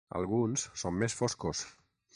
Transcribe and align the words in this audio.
Alguns 0.19 0.63
són 0.85 0.97
més 1.03 1.19
foscos. 1.21 1.65